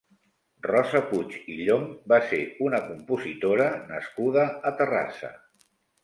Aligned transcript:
Rosa 0.67 0.99
Puig 1.09 1.33
i 1.55 1.57
Llonch 1.59 1.91
va 2.13 2.17
ser 2.31 2.39
una 2.67 2.79
compositora 2.85 3.67
nascuda 3.91 4.47
a 4.71 4.73
Terrassa. 4.81 5.31